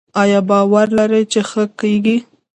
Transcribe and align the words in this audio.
ایا 0.21 0.39
باور 0.49 0.87
لرئ 0.97 1.23
چې 1.31 1.39
ښه 1.49 1.63
کیږئ؟ 1.79 2.17